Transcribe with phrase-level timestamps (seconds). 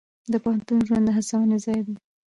[0.31, 1.95] د پوهنتون ژوند د هڅونې ځای دی.